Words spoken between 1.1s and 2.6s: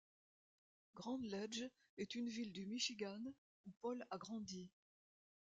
Ledge est une ville